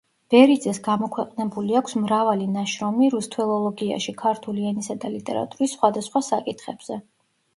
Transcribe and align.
ბერიძეს 0.33 0.77
გამოქვეყნებული 0.85 1.75
აქვს 1.81 1.97
მრავალი 2.05 2.47
ნაშრომი 2.53 3.11
რუსთველოლოგიაში, 3.15 4.15
ქართული 4.23 4.65
ენისა 4.71 4.97
და 5.05 5.11
ლიტერატურის 5.17 5.75
სხვადასხვა 5.77 6.23
საკითხებზე. 6.31 7.01